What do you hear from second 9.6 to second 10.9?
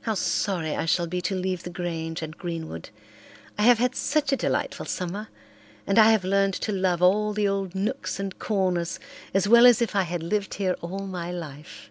as if I had lived here